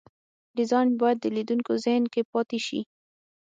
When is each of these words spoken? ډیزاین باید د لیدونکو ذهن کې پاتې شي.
ډیزاین 0.57 0.87
باید 0.99 1.17
د 1.21 1.25
لیدونکو 1.35 1.71
ذهن 1.85 2.03
کې 2.13 2.21
پاتې 2.31 2.59
شي. 2.65 2.79